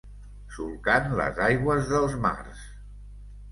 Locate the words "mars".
2.27-2.67